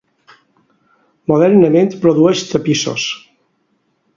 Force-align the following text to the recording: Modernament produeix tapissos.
Modernament 1.31 1.93
produeix 2.07 2.41
tapissos. 2.55 3.07